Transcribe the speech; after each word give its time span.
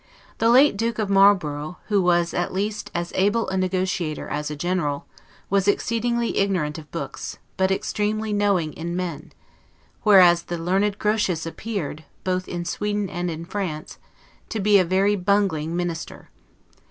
The 0.39 0.49
late 0.49 0.77
Duke 0.77 0.97
of 0.97 1.11
Marlborough, 1.11 1.77
who 1.89 2.01
was 2.01 2.33
at 2.33 2.51
least 2.51 2.89
as 2.95 3.11
able 3.15 3.47
a 3.49 3.55
negotiator 3.55 4.27
as 4.27 4.49
a 4.49 4.55
general, 4.55 5.05
was 5.47 5.67
exceedingly 5.67 6.39
ignorant 6.39 6.79
of 6.79 6.89
books, 6.89 7.37
but 7.55 7.69
extremely 7.69 8.33
knowing 8.33 8.73
in 8.73 8.95
men, 8.95 9.31
whereas 10.01 10.41
the 10.41 10.57
learned 10.57 10.97
Grotius 10.97 11.45
appeared, 11.45 12.03
both 12.23 12.47
in 12.47 12.65
Sweden 12.65 13.11
and 13.11 13.29
in 13.29 13.45
France, 13.45 13.99
to 14.49 14.59
be 14.59 14.79
a 14.79 14.83
very 14.83 15.15
bungling 15.15 15.75
minister. 15.75 16.31